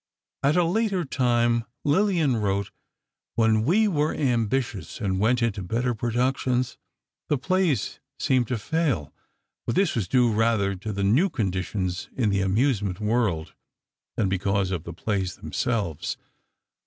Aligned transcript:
At 0.41 0.57
a 0.57 0.63
later 0.63 1.05
time, 1.05 1.63
Lillian 1.83 2.37
wrote: 2.37 2.71
"When 3.35 3.65
we 3.65 3.87
were 3.87 4.15
ambitious 4.15 4.99
and 4.99 5.19
went 5.19 5.43
into 5.43 5.61
better 5.61 5.93
productions, 5.93 6.79
the 7.29 7.37
plays 7.37 7.99
seemed 8.17 8.47
to 8.47 8.57
fail." 8.57 9.13
But 9.67 9.75
this 9.75 9.93
was 9.93 10.07
due 10.07 10.31
rather 10.33 10.73
to 10.73 10.91
the 10.91 11.03
new 11.03 11.29
conditions 11.29 12.09
in 12.15 12.31
the 12.31 12.41
amusement 12.41 12.99
world, 12.99 13.53
than 14.17 14.27
because 14.27 14.71
of 14.71 14.85
the 14.85 14.93
plays 14.93 15.35
themselves. 15.35 16.17